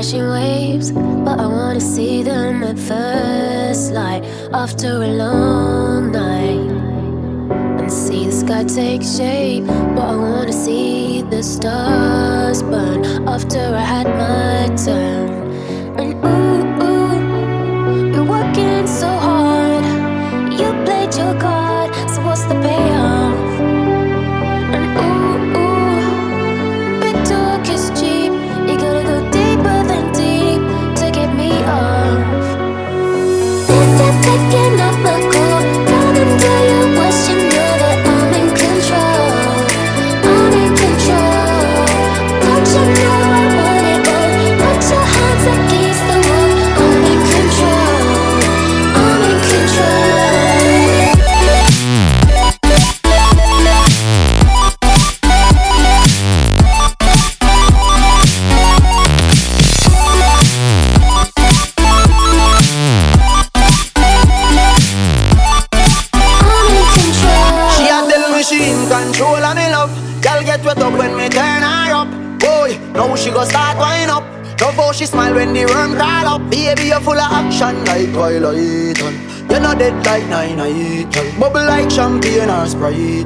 crashing 0.00 0.30
waves, 0.30 0.92
but 0.92 1.38
I 1.38 1.46
wanna 1.46 1.80
see 1.80 2.22
them 2.22 2.62
at 2.62 2.78
first 2.78 3.92
light 3.92 4.24
after 4.54 5.02
a 5.02 5.06
long 5.06 6.10
night. 6.10 6.70
And 7.80 7.92
see 7.92 8.24
the 8.24 8.32
sky 8.32 8.64
take 8.64 9.02
shape, 9.02 9.66
but 9.66 10.06
I 10.14 10.16
wanna 10.16 10.54
see 10.54 11.20
the 11.20 11.42
stars 11.42 12.62
burn 12.62 13.28
after 13.28 13.58
I 13.58 13.84
had 13.94 14.06
my 14.06 14.74
turn. 14.74 15.29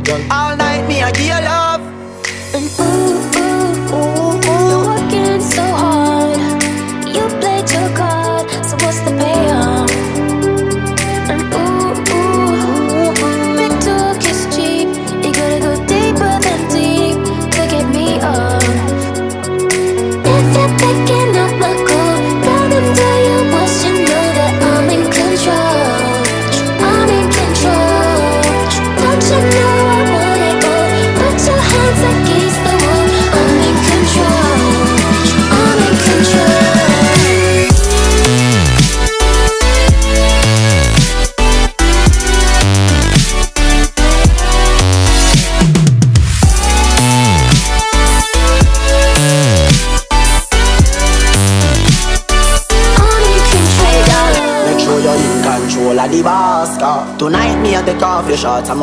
I. 0.07 0.44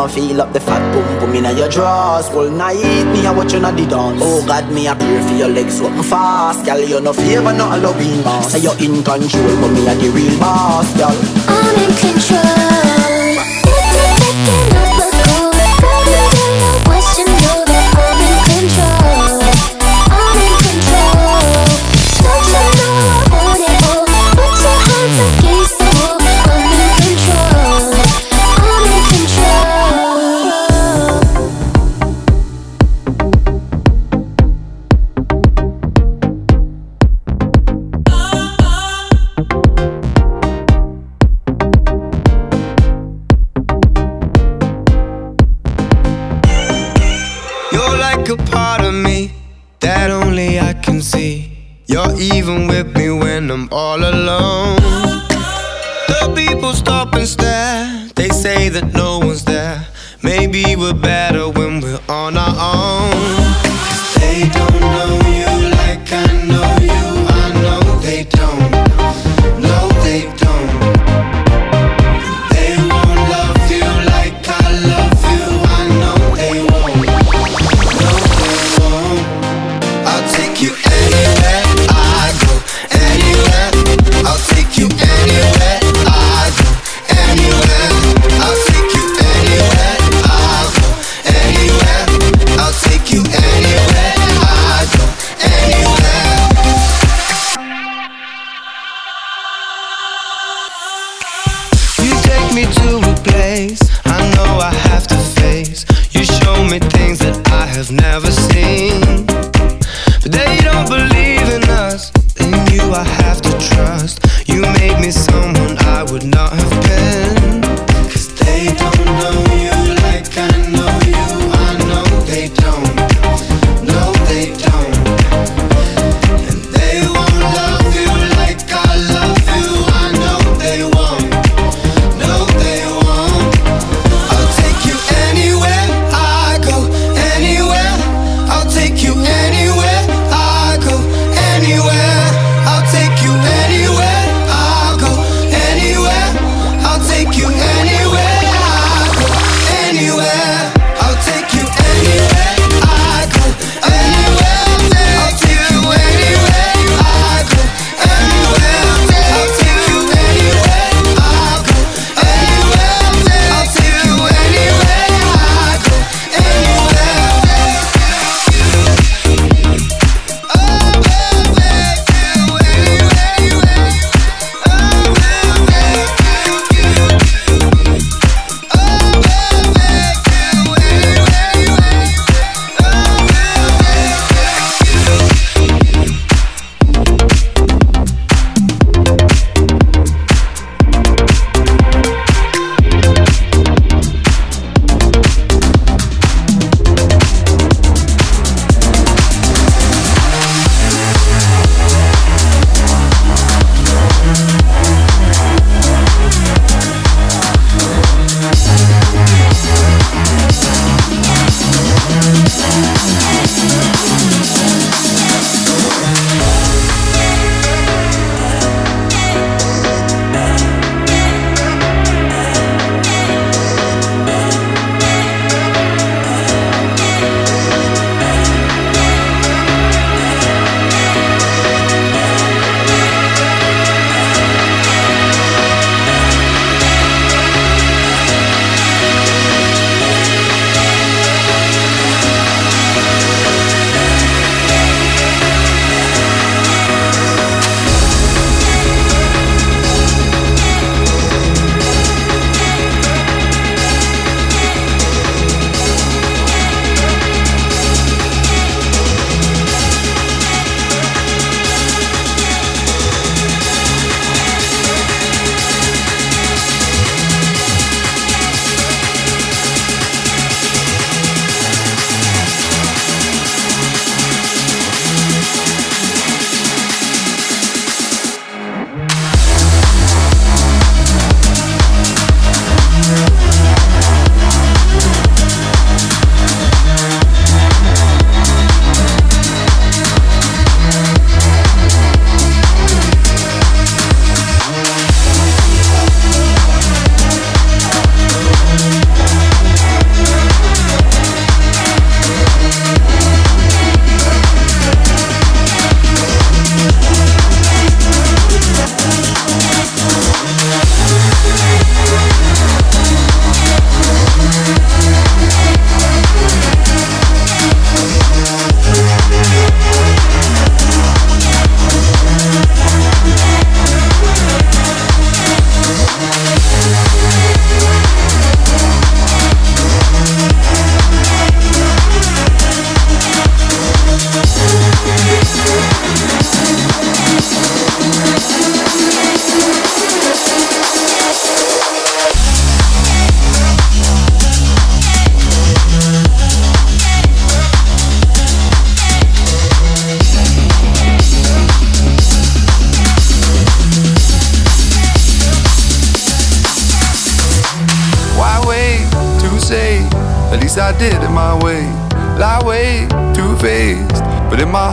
I 0.01 0.07
feel 0.07 0.41
up 0.41 0.51
the 0.51 0.59
fat 0.59 0.81
boom 0.94 1.19
boom 1.19 1.35
in 1.35 1.56
your 1.56 1.69
drawers. 1.69 2.28
All 2.29 2.50
night 2.50 3.06
me 3.13 3.28
I 3.28 3.31
watch 3.31 3.53
you 3.53 3.59
on 3.59 3.75
the 3.75 3.85
dance. 3.85 4.19
Oh 4.23 4.44
God, 4.47 4.72
me 4.72 4.88
I 4.88 4.95
pray 4.95 5.22
for 5.28 5.35
your 5.35 5.47
legs 5.47 5.79
open 5.79 6.01
fast, 6.01 6.66
girl. 6.66 6.79
You 6.79 7.00
no 7.00 7.13
favor, 7.13 7.53
no 7.53 7.69
Halloween 7.69 8.23
boss. 8.23 8.51
Say 8.51 8.59
you're 8.59 8.78
in 8.81 9.03
control, 9.03 9.61
but 9.61 9.69
me 9.69 9.88
I 9.88 9.94
the 9.94 10.09
real 10.09 10.40
boss, 10.40 10.91
girl. 10.97 11.13
I'm 11.47 11.75
in 11.78 11.95
control. 11.97 12.80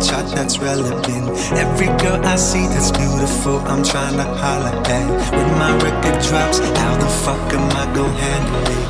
chart 0.00 0.26
that's 0.34 0.58
relevant. 0.58 1.28
Every 1.56 1.86
girl 2.02 2.20
I 2.24 2.36
see 2.36 2.66
that's 2.68 2.90
beautiful, 2.90 3.58
I'm 3.70 3.82
trying 3.82 4.16
to 4.16 4.24
holler 4.24 4.76
at. 4.84 5.08
When 5.32 5.48
my 5.58 5.72
record 5.78 6.18
drops, 6.22 6.58
how 6.58 6.96
the 6.96 7.08
fuck 7.24 7.40
am 7.52 7.68
I 7.72 7.84
gonna 7.94 8.12
handle 8.12 8.66
it? 8.76 8.84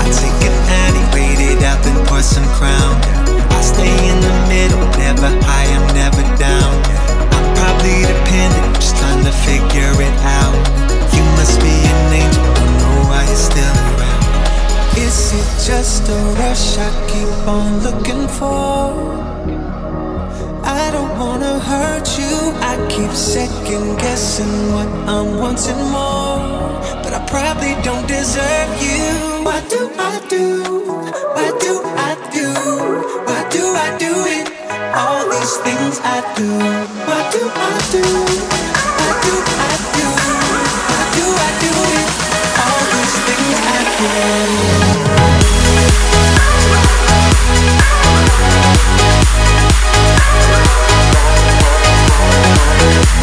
I 0.00 0.04
take 0.12 0.40
an 0.48 0.56
addy, 0.82 1.02
wait 1.14 1.40
it 1.40 1.62
out, 1.64 1.82
then 1.84 1.98
pour 2.06 2.22
some 2.22 2.46
crown. 2.58 2.94
I 3.52 3.60
stay 3.60 3.92
in 4.10 4.18
the 4.20 4.34
middle, 4.48 4.84
never 4.98 5.30
high, 5.46 5.68
I'm 5.76 5.86
never 5.94 6.24
down. 6.36 6.74
I'm 7.32 7.46
probably 7.56 8.02
dependent, 8.04 8.76
just 8.76 8.96
trying 8.96 9.24
to 9.24 9.32
figure 9.46 9.94
it 9.96 10.16
out. 10.22 10.56
You 11.14 11.24
must 11.38 11.60
be 11.60 11.72
an 11.72 12.12
angel, 12.12 12.44
don't 12.54 12.76
know 12.82 12.98
why 13.08 13.24
you're 13.24 13.36
still 13.36 13.76
around. 13.94 14.22
Is 14.98 15.32
it 15.32 15.48
just 15.64 16.08
a 16.08 16.18
rush 16.40 16.78
I 16.78 16.90
keep 17.08 17.48
on 17.48 17.80
looking 17.80 18.28
for? 18.28 19.31
I 20.64 20.90
don't 20.92 21.18
wanna 21.18 21.58
hurt 21.58 22.18
you. 22.18 22.52
I 22.60 22.76
keep 22.88 23.10
second 23.10 23.98
guessing 23.98 24.72
what 24.72 24.88
I'm 25.08 25.38
wanting 25.38 25.82
more. 25.90 26.38
But 27.02 27.12
I 27.14 27.24
probably 27.26 27.74
don't 27.82 28.06
deserve 28.06 28.70
you. 28.80 29.44
What 29.44 29.68
do 29.68 29.90
I 29.98 30.20
do? 30.28 30.46
What 31.36 31.60
do 31.60 31.74
I 32.08 32.14
do? 32.32 32.48
What 33.28 33.50
do 33.50 33.64
I 33.86 33.88
do 33.98 34.12
it? 34.36 34.46
All 34.94 35.22
these 35.30 35.56
things 35.66 36.00
I 36.04 36.18
do. 36.36 36.48
What 37.10 37.24
do 37.34 37.42
I 37.42 37.74
do? 37.94 38.06
What 39.02 39.16
do 39.26 39.34
I 39.66 39.74
do? 39.98 40.08
What 40.92 41.08
do 41.18 41.26
I 41.46 41.50
do 41.64 41.72
it? 41.98 42.08
All 42.64 42.82
these 42.92 43.16
things 43.26 43.58
I 43.66 43.80
do. 45.46 45.51
Thank 52.82 53.21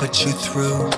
put 0.00 0.24
you 0.24 0.32
through. 0.32 0.88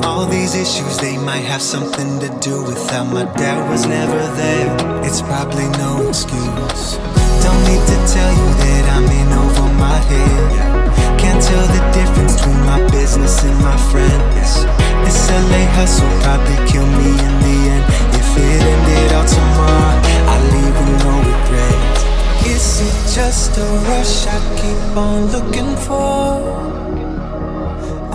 All 0.00 0.24
these 0.24 0.54
issues, 0.54 0.96
they 0.96 1.18
might 1.18 1.44
have 1.52 1.60
something 1.60 2.18
to 2.18 2.30
do 2.40 2.64
with 2.64 2.80
how 2.88 3.04
my 3.04 3.24
dad 3.36 3.68
was 3.68 3.84
never 3.84 4.22
there. 4.40 4.72
It's 5.04 5.20
probably 5.20 5.68
no 5.76 6.08
excuse. 6.08 6.96
Don't 7.44 7.62
need 7.68 7.84
to 7.92 7.98
tell 8.08 8.32
you 8.40 8.48
that 8.64 8.84
I'm 8.96 9.04
in 9.20 9.30
over 9.36 9.68
my 9.76 9.98
head. 10.08 11.20
Can't 11.20 11.42
tell 11.44 11.66
the 11.76 11.82
difference 11.92 12.40
between 12.40 12.60
my 12.64 12.80
business 12.88 13.44
and 13.44 13.56
my 13.60 13.76
friends. 13.92 14.64
This 15.04 15.20
LA 15.28 15.62
hustle 15.76 16.08
probably 16.24 16.56
kill 16.72 16.88
me 16.88 17.12
in 17.26 17.34
the 17.44 17.56
end. 17.74 17.84
If 18.16 18.28
it 18.32 18.62
ended 18.72 19.12
all 19.12 19.28
tomorrow, 19.28 19.96
I 20.32 20.36
leave 20.56 20.76
with 20.80 20.94
no 21.04 21.14
regrets. 21.20 22.00
Is 22.48 22.80
it 22.80 22.96
just 23.12 23.58
a 23.58 23.66
rush 23.92 24.26
I 24.26 24.38
keep 24.56 24.96
on 24.96 25.20
looking 25.36 25.76
for? 25.84 27.05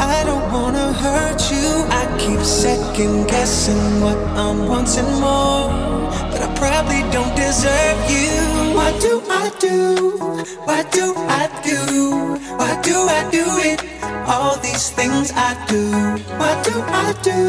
I 0.02 0.24
don't 0.24 0.52
wanna 0.52 0.94
hurt 0.94 1.42
you. 1.52 1.86
I 2.02 2.04
keep 2.18 2.40
second 2.40 3.28
guessing 3.28 4.02
what 4.02 4.18
I'm 4.36 4.68
wanting 4.68 5.12
more. 5.22 5.70
But 6.32 6.42
I 6.42 6.50
probably 6.56 7.04
don't 7.12 7.36
deserve 7.36 8.00
you. 8.10 8.74
What 8.74 9.00
do 9.00 9.22
I 9.30 9.52
do? 9.60 10.18
What 10.66 10.92
do 10.92 11.14
I 11.16 11.44
do? 11.64 11.80
Why 12.58 12.82
do 12.82 12.96
I 13.20 13.30
do 13.30 13.46
it? 13.70 13.80
All 14.26 14.58
these 14.58 14.90
things 14.90 15.32
I 15.36 15.54
do. 15.68 15.84
What 16.42 16.58
do 16.66 16.76
I 17.06 17.14
do? 17.22 17.42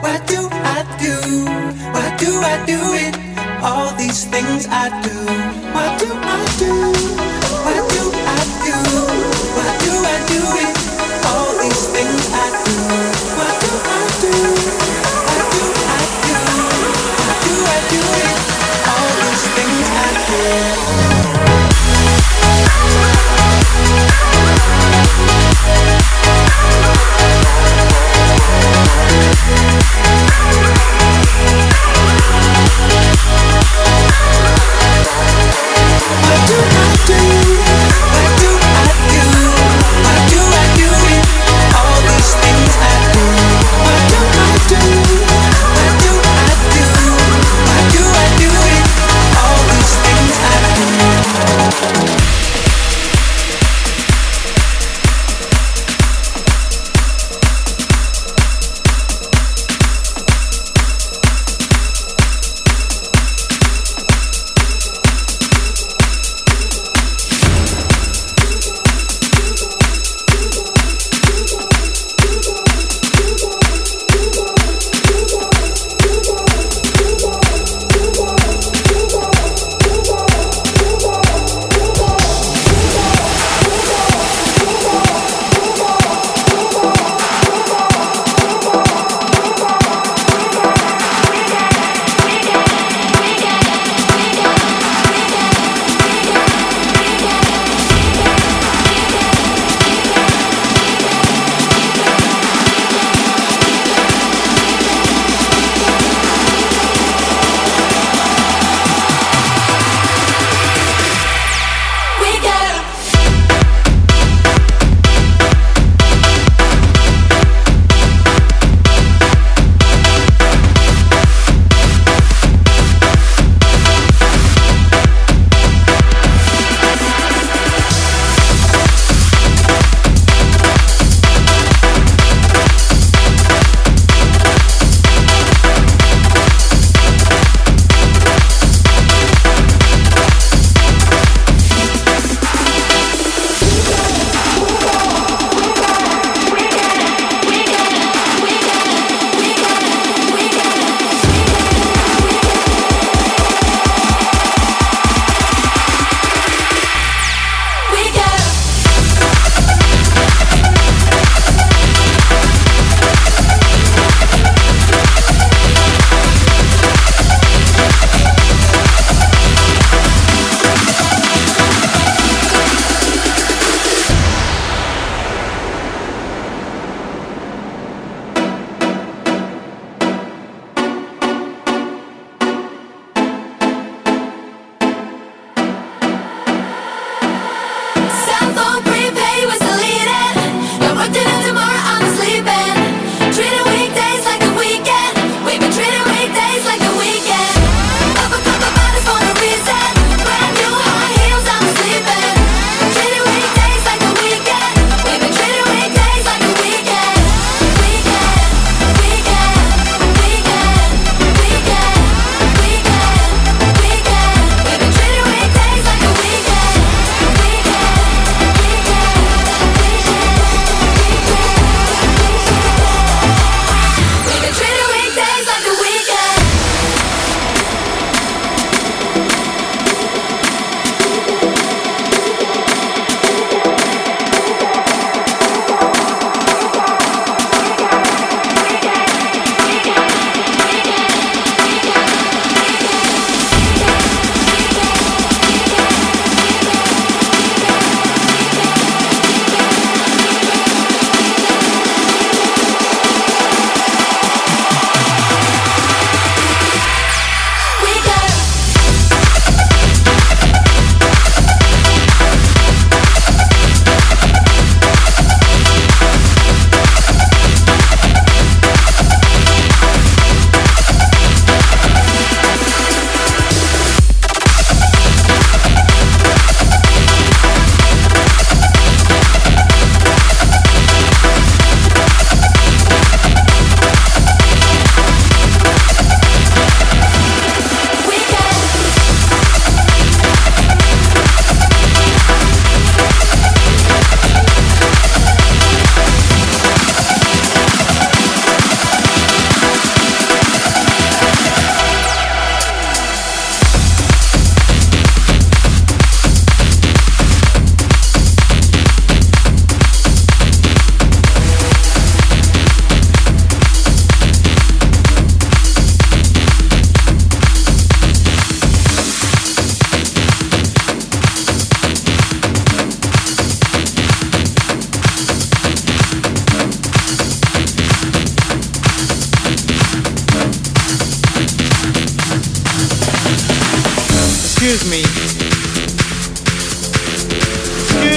What 0.00 0.20
do 0.28 0.48
I 0.76 0.80
do? 1.02 1.16
Why 1.94 2.08
do 2.22 2.30
I 2.52 2.56
do 2.66 2.78
it? 3.04 3.14
All 3.64 3.90
these 3.96 4.24
things 4.26 4.68
I 4.70 4.86
do. 5.02 5.18
What 5.74 5.98
do 5.98 6.10
I 6.12 6.40
do? 6.62 7.23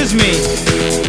Excuse 0.10 1.04
me. 1.04 1.07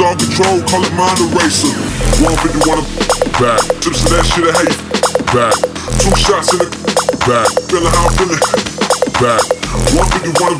On 0.00 0.06
all 0.06 0.16
control, 0.16 0.62
call 0.62 0.82
it 0.82 0.94
mind 0.96 1.20
eraser. 1.20 1.68
151 2.24 2.80
back. 3.36 3.60
Tips 3.84 4.00
of 4.00 4.08
that 4.08 4.24
shit 4.24 4.48
I 4.48 4.56
hate. 4.56 4.72
Back. 5.28 5.52
Two 6.00 6.16
shots 6.16 6.54
in 6.54 6.60
the 6.60 6.68
back. 7.28 7.44
Feeling 7.68 7.92
how 7.92 8.08
I'm 8.08 8.16
feeling. 8.16 8.40
Back. 9.20 9.44
151 9.92 10.56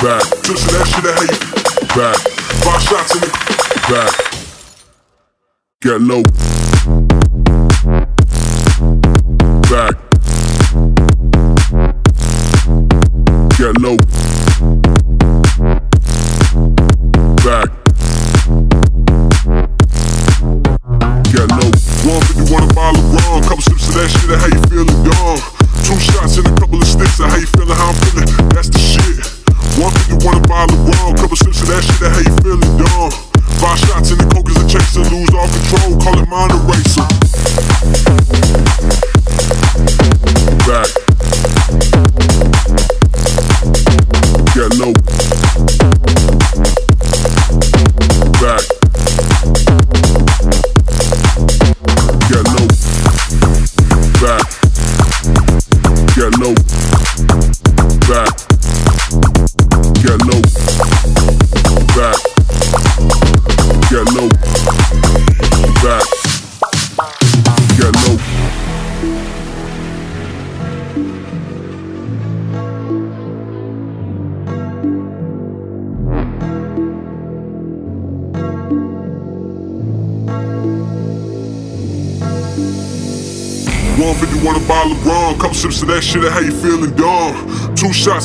back. 0.00 0.24
Tips 0.40 0.64
of 0.64 0.72
that 0.72 0.88
shit 0.88 1.04
I 1.04 1.12
hate. 1.20 1.36
Back. 1.92 2.16
Five 2.64 2.80
shots 2.80 3.12
in 3.12 3.20
the 3.20 3.28
back. 3.92 4.12
Get 5.82 6.00
low. 6.00 6.67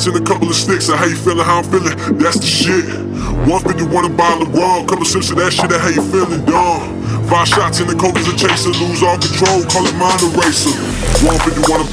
Shots 0.04 0.16
and 0.16 0.16
a 0.16 0.26
couple 0.26 0.48
of 0.48 0.54
sticks, 0.54 0.88
and 0.88 0.98
how 0.98 1.06
you 1.06 1.16
feeling, 1.16 1.44
how 1.44 1.58
I'm 1.58 1.64
feeling, 1.64 1.96
that's 2.18 2.38
the 2.38 2.46
shit. 2.46 2.84
One 3.48 3.60
fifty 3.62 3.84
one 3.84 4.04
a 4.04 4.08
bottle 4.08 4.46
of 4.46 4.54
rum, 4.54 4.86
couple 4.86 5.04
sips 5.04 5.30
of 5.30 5.36
that 5.36 5.52
shit, 5.52 5.70
and 5.72 5.80
how 5.80 5.88
you 5.88 6.02
feeling 6.12 6.44
dumb. 6.44 7.00
Five 7.28 7.48
shots 7.48 7.80
in 7.80 7.86
the 7.86 7.94
coke 7.94 8.16
is 8.16 8.28
a 8.28 8.36
chaser, 8.36 8.70
lose 8.70 9.02
all 9.02 9.16
control, 9.16 9.64
call 9.64 9.86
it 9.86 9.96
mind 9.96 10.20
eraser. 10.20 10.76
One 11.24 11.38
fifty 11.40 11.64
one 11.70 11.80
a 11.80 11.88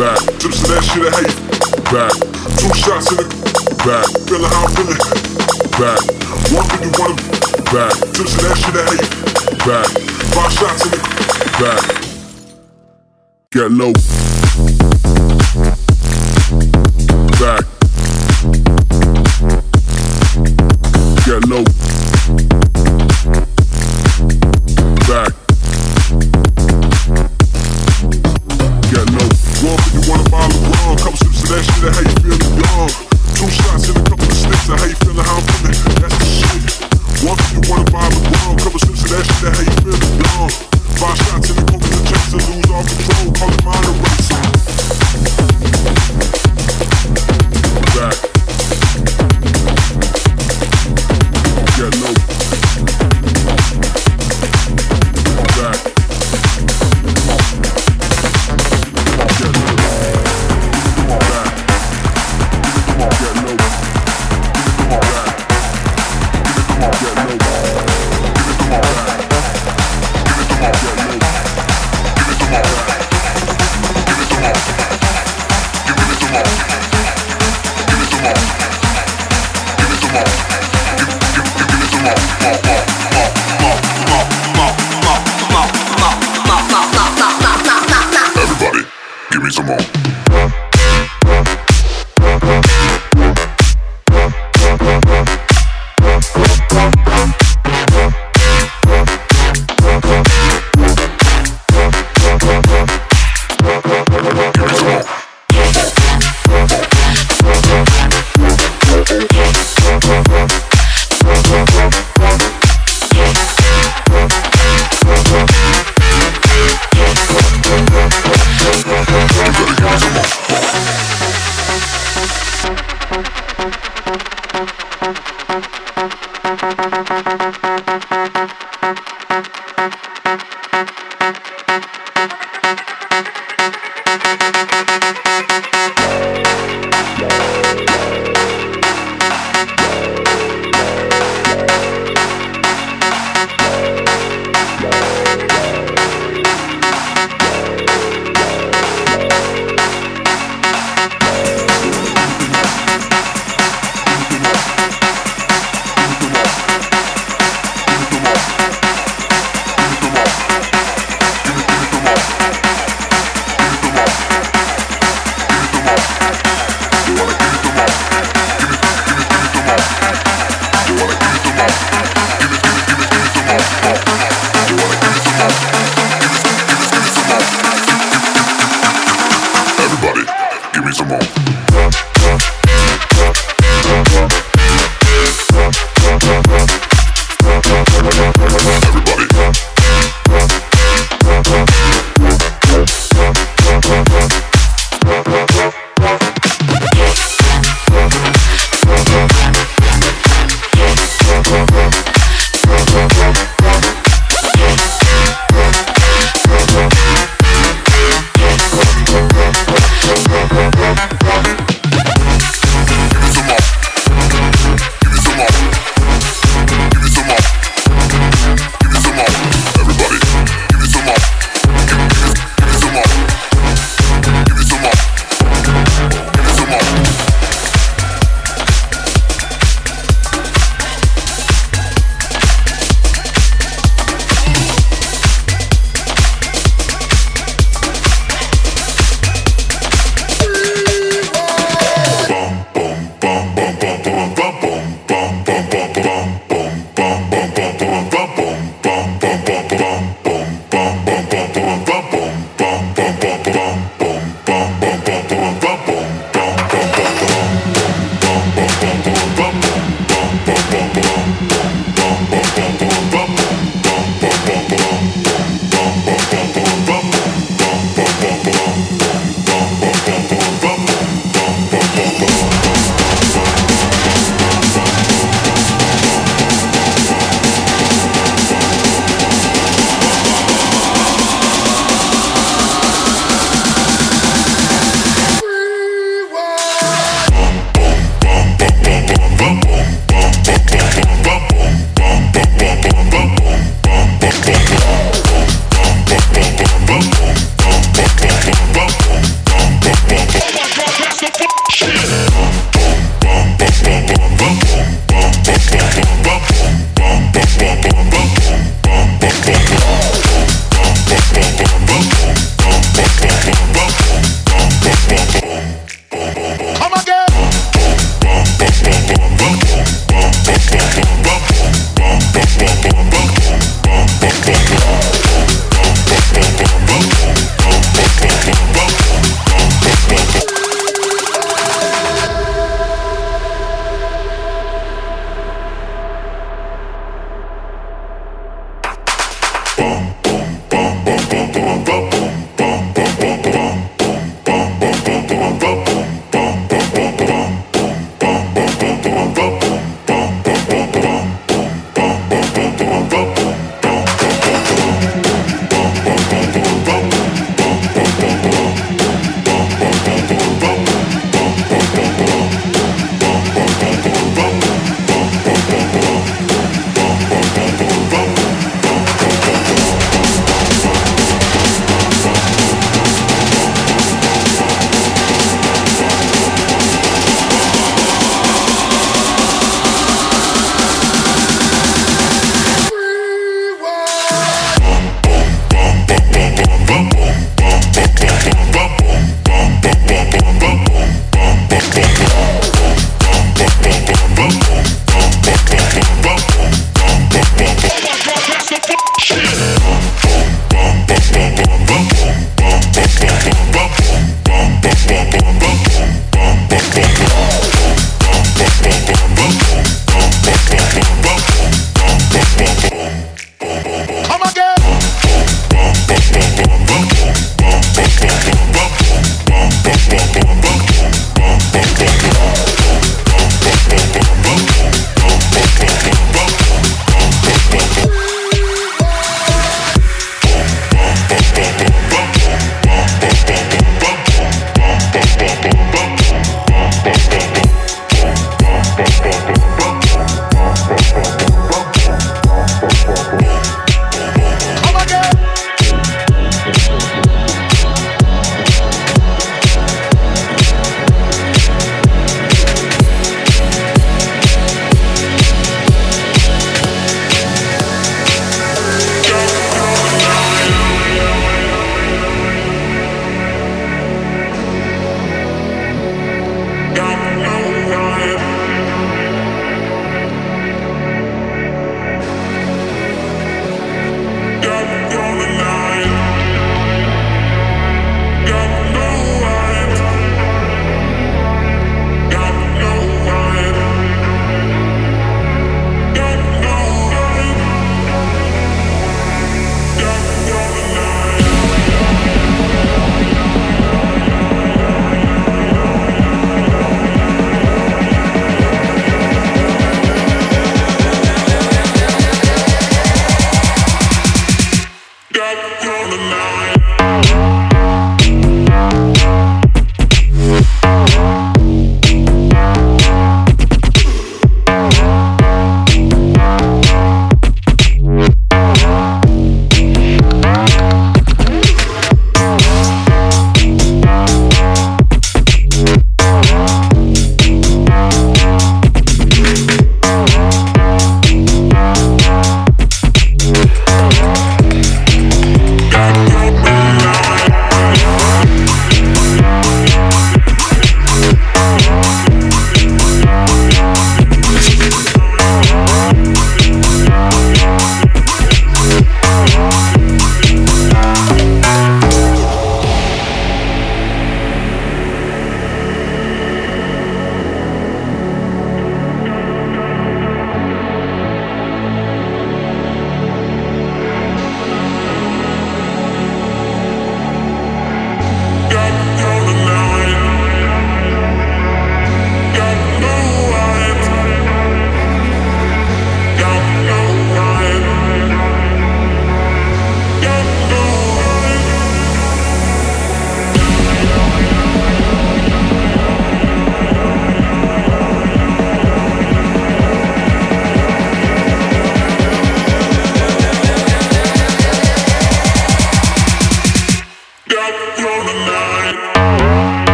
back, 0.00 0.20
sips 0.40 0.62
of 0.64 0.68
that 0.72 0.82
shit, 0.88 1.04
and 1.04 1.12
how 1.12 1.20
you 1.20 1.34
back. 1.92 2.14
Two 2.56 2.72
shots 2.72 3.12
in 3.12 3.16
the 3.20 3.26
back, 3.84 4.08
feeling 4.24 4.48
how 4.48 4.64
I'm 4.64 4.72
feeling, 4.76 5.00
back. 5.76 6.00
One 6.54 6.66
fifty 6.72 6.90
one 6.96 7.12
a 7.12 7.16
back, 7.68 7.92
sips 8.16 8.34
of 8.36 8.42
that 8.46 8.56
shit, 8.56 8.74
and 8.76 8.86
how 8.88 8.96
you 8.96 9.08
back. 9.68 9.88
Five 10.32 10.52
shots 10.56 10.80
in 10.86 10.90
the 10.96 11.00
back. 11.60 11.84
Get 13.52 13.70
low. 13.70 14.29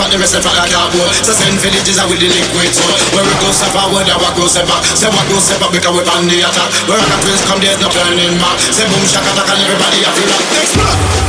For 0.00 0.08
the 0.08 0.16
rest 0.16 0.32
of 0.32 0.44
like 0.48 0.72
a 0.72 0.80
bowl. 0.96 1.08
So 1.20 1.36
send 1.36 1.60
villages 1.60 2.00
out 2.00 2.08
with 2.08 2.24
the 2.24 2.28
liquid 2.32 2.72
soul. 2.72 2.96
Where 3.12 3.24
we 3.24 3.34
go 3.44 3.52
step 3.52 3.68
forward, 3.76 4.08
and 4.08 4.16
we 4.16 4.28
go 4.32 4.48
step 4.48 4.64
back. 4.64 4.80
Say 4.96 5.12
what 5.12 5.28
go 5.28 5.36
step 5.36 5.60
back 5.60 5.72
because 5.76 5.92
we 5.92 6.00
on 6.08 6.24
the 6.24 6.40
attack. 6.40 6.68
Where 6.88 6.96
the 6.96 7.16
twins 7.20 7.44
come, 7.44 7.60
there's 7.60 7.76
no 7.76 7.92
turning 7.92 8.40
back. 8.40 8.56
Say 8.72 8.88
boom 8.88 9.04
shaka 9.04 9.28
attack 9.36 9.48
and 9.52 9.60
everybody 9.60 10.00
have 10.08 10.16
to 10.16 10.24
rock. 10.24 10.44
Explode. 10.56 11.19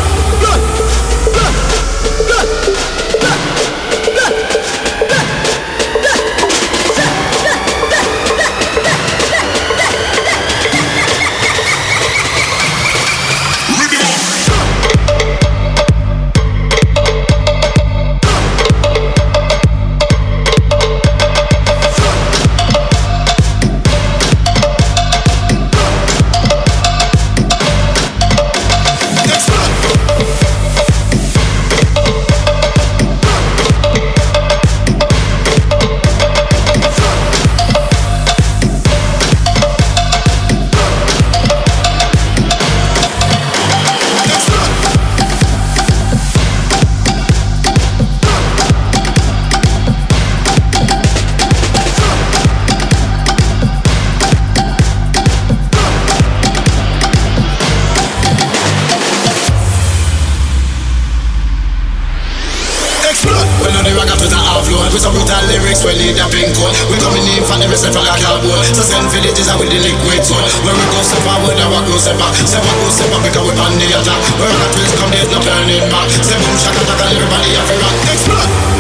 That's 65.82 65.98
where 65.98 66.14
lead 66.14 66.22
a 66.22 66.30
pink 66.30 66.54
coat. 66.54 66.78
We 66.94 66.96
coming 67.02 67.26
in 67.26 67.42
for 67.42 67.58
the 67.58 67.66
step 67.74 67.98
like 67.98 68.22
a 68.22 68.38
boat. 68.46 68.70
So 68.70 68.86
send 68.86 69.10
villages 69.10 69.50
out 69.50 69.58
with 69.58 69.74
the 69.74 69.82
liquid 69.82 70.22
soul. 70.22 70.38
Where 70.62 70.78
we 70.78 70.86
go 70.94 71.02
step 71.02 71.26
forward, 71.26 71.58
I 71.58 71.66
walk 71.74 71.90
no 71.90 71.98
step 71.98 72.22
back. 72.22 72.38
Step 72.38 72.62
back, 72.62 72.78
separate, 72.78 72.94
step 72.94 73.10
back 73.10 73.22
because 73.26 73.46
we 73.50 73.58
on 73.58 73.74
the 73.82 73.90
attack. 73.90 74.22
We're 74.38 74.46
on 74.46 74.70
come 75.02 75.10
there's 75.10 75.34
no 75.34 75.42
turning 75.42 75.90
back. 75.90 76.06
Step 76.22 76.38
boom, 76.38 76.54
shaka, 76.62 76.86
taka, 76.86 77.06
everybody 77.10 77.58
have 77.58 77.66
a 77.66 77.76
rock. 77.82 77.98
Explode! 78.14 78.71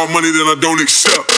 more 0.00 0.08
money 0.14 0.30
than 0.30 0.46
I 0.46 0.56
don't 0.58 0.80
accept. 0.80 1.29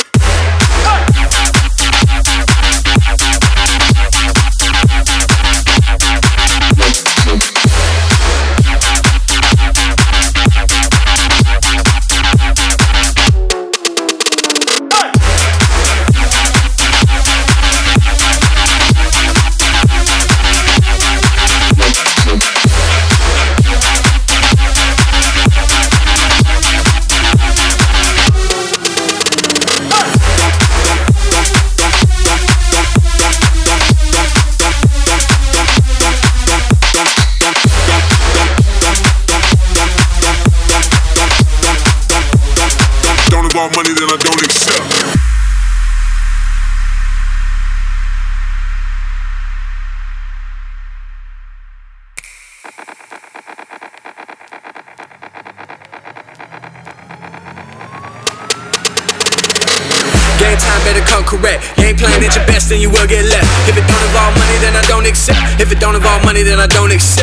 Onyx 66.93 67.22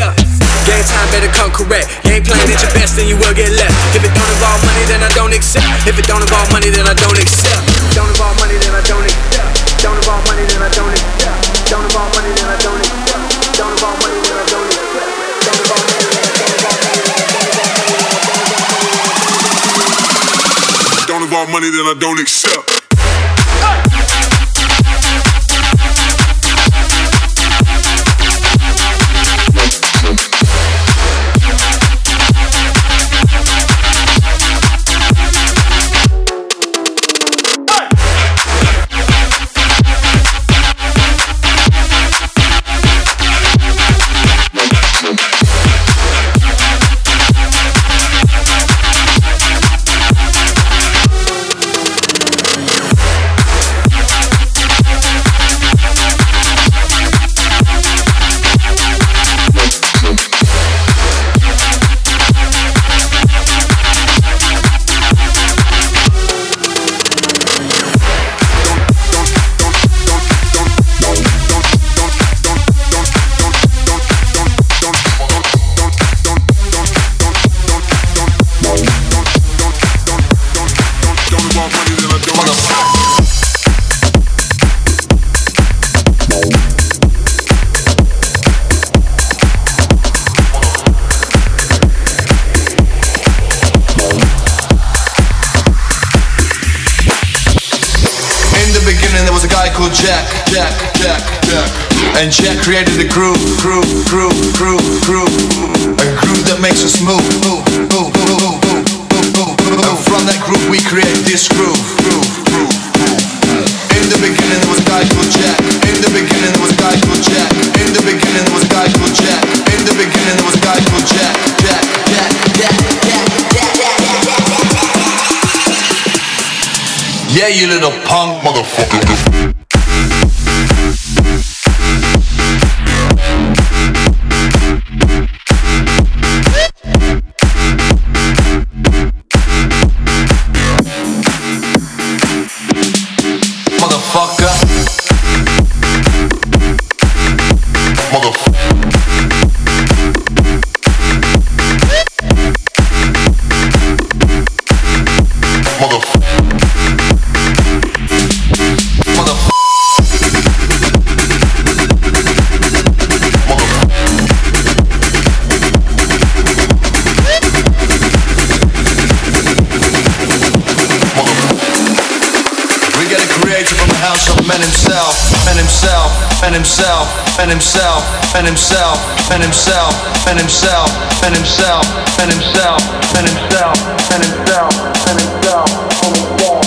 himself 175.80 176.44
and 176.44 176.52
himself 176.56 177.08
and 177.40 177.48
himself 177.48 178.04
and 178.36 178.44
himself 178.44 179.00
and 179.32 179.40
himself 179.40 179.88
and 180.28 180.36
himself 180.36 180.92
and 181.24 181.32
himself 181.32 181.80
and 182.20 182.28
himself 182.28 182.84
and 183.16 183.24
himself 183.24 183.24
and 183.24 183.24
himself 183.32 183.80
and 184.12 184.20
himself 184.28 184.76
and 185.08 185.16
himself. 185.24 186.60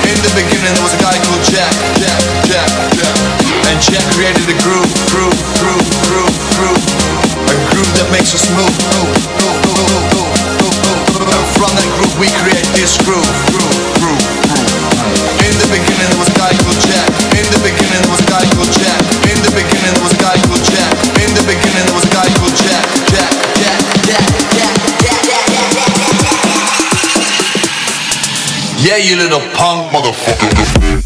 In 0.00 0.18
the 0.24 0.32
beginning 0.32 0.72
there 0.72 0.80
was 0.80 0.96
a 0.96 1.02
guy 1.04 1.20
called 1.28 1.44
Jack, 1.44 1.76
Jack, 2.00 2.16
Jack, 2.48 2.72
Jack. 2.96 3.20
And 3.68 3.76
Jack 3.84 4.04
created 4.16 4.48
a 4.48 4.56
groove, 4.64 4.88
groove, 5.12 5.36
groove, 5.60 5.88
groove, 6.08 6.36
groove. 6.56 6.84
A 7.52 7.56
groove 7.68 7.92
that 8.00 8.08
makes 8.16 8.32
us 8.32 8.48
move, 8.56 8.72
move, 8.96 9.12
move, 9.44 9.60
move, 9.60 9.92
move, 10.08 10.32
move, 10.56 10.76
move. 10.80 11.28
And 11.28 11.44
from 11.60 11.68
that 11.76 11.88
groove 12.00 12.16
we 12.16 12.32
create 12.40 12.64
this 12.72 12.96
groove, 13.04 13.28
groove. 13.52 13.81
little 29.22 29.40
punk 29.54 29.92
motherfucker. 29.92 31.01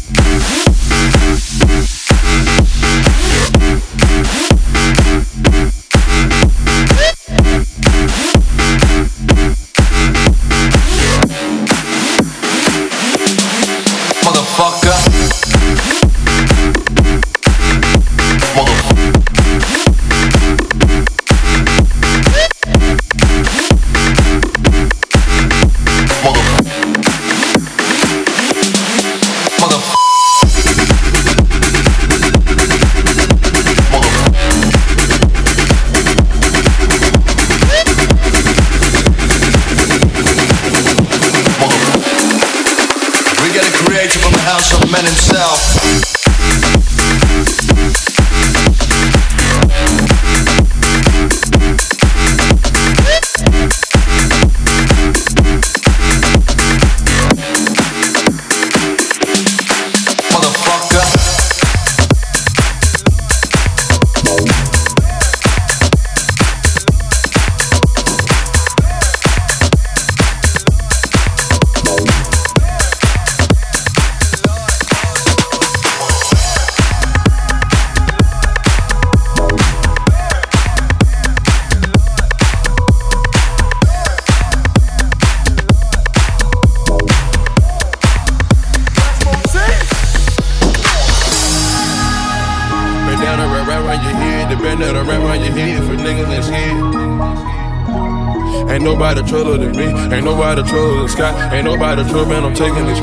Ride 101.87 101.99
a 101.99 102.03
drip 102.03 102.27
and 102.27 102.45
I'm 102.45 102.53
taking 102.53 102.85
it 102.85 102.96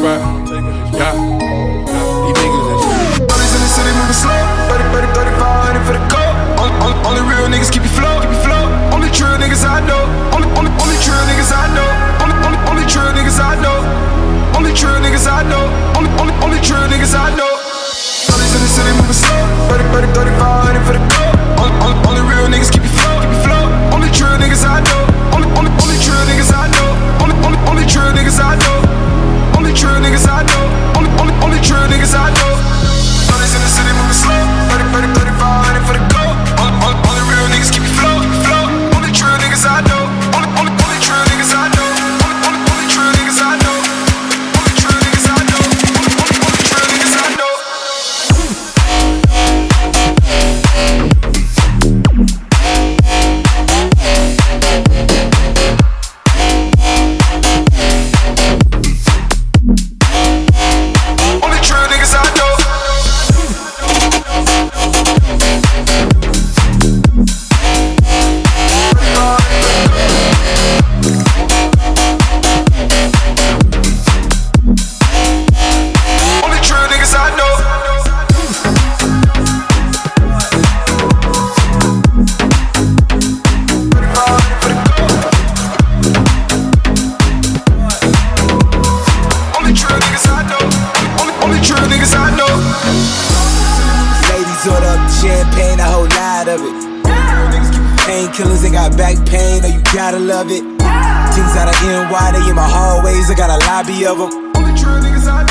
I 103.35 103.37
got 103.37 103.51
a 103.51 103.59
lobby 103.66 104.07
of 104.07 104.14
them. 104.14 104.30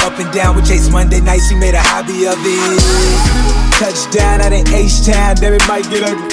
Up 0.08 0.16
and 0.16 0.32
down 0.32 0.56
with 0.56 0.64
Chase 0.64 0.88
Monday 0.88 1.20
nights, 1.20 1.52
he 1.52 1.56
made 1.60 1.76
a 1.76 1.84
hobby 1.84 2.24
of 2.32 2.40
it. 2.40 2.80
Touchdown 3.76 4.40
out 4.40 4.56
in 4.56 4.64
H-Town, 4.72 5.36
damn 5.36 5.52
it 5.52 5.68
might 5.68 5.84
get 5.92 6.08
ugly. 6.08 6.32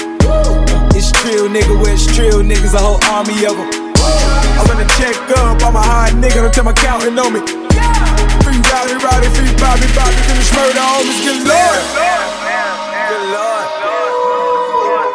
It's 0.94 1.10
trill, 1.10 1.50
nigga, 1.50 1.74
where 1.74 1.98
it's 1.98 2.06
trill, 2.06 2.46
niggas, 2.46 2.70
a 2.70 2.78
whole 2.78 3.02
army 3.10 3.34
of 3.50 3.58
them. 3.58 3.66
I 3.98 4.62
wanna 4.62 4.86
check 4.94 5.18
up, 5.42 5.58
I'm 5.66 5.74
a 5.74 5.82
hard 5.82 6.14
nigga, 6.22 6.38
don't 6.38 6.54
tell 6.54 6.62
my 6.62 6.70
counting 6.70 7.18
on 7.18 7.34
me. 7.34 7.42
Free 8.46 8.62
Rowdy, 8.70 8.94
Rowdy, 9.02 9.26
free 9.34 9.50
Bobby, 9.58 9.90
Bobby, 9.90 10.22
finish 10.30 10.54
murder, 10.54 10.78
homies, 10.78 11.18
good 11.18 11.50
lord. 11.50 11.82
Good 13.10 13.26
lord. 13.34 13.66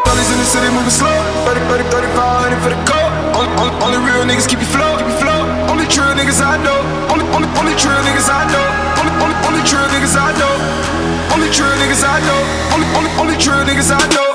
Brothers 0.03 0.27
in 0.35 0.37
the 0.43 0.47
city 0.51 0.67
moving 0.67 0.91
slow, 0.91 1.15
30, 1.47 1.63
30, 1.79 1.95
3500 1.95 2.59
for 2.59 2.75
the 2.75 2.79
coat. 2.91 3.07
Only, 3.39 3.51
only, 3.55 3.71
only 3.87 3.99
real 4.03 4.27
niggas 4.27 4.51
keep 4.51 4.59
you 4.59 4.67
flow, 4.67 4.99
keep 4.99 5.07
you 5.07 5.14
flow. 5.14 5.14
Only 5.85 5.97
true 5.97 6.15
niggas 6.15 6.41
I 6.41 6.57
know, 6.63 6.81
only, 7.13 7.25
only, 7.35 7.47
only 7.59 7.75
true 7.75 7.91
niggas 7.91 8.27
I 8.27 8.41
know. 8.49 8.65
Only, 8.97 9.13
only, 9.21 9.37
only 9.45 9.61
true 9.69 9.85
niggas 9.93 10.17
I 10.17 10.33
know. 10.33 10.55
Only 11.31 11.47
true 11.51 11.69
niggas 11.77 12.03
I 12.03 12.19
know. 12.25 12.73
Only, 12.73 12.87
only, 12.97 13.11
only 13.21 13.37
true 13.37 13.53
niggas 13.53 13.91
I 13.91 14.01
know. 14.15 14.34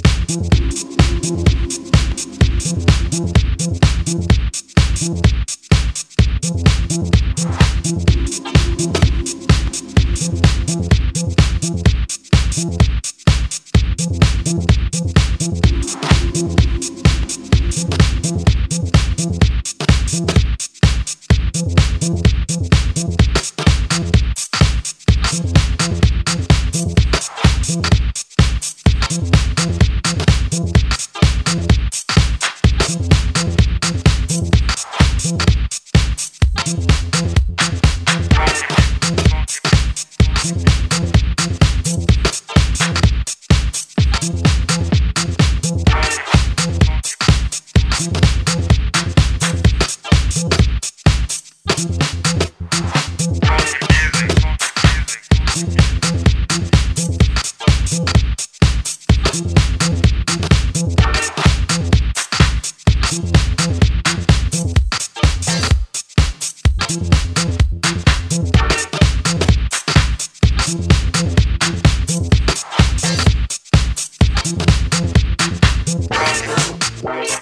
Bye. 77.03 77.40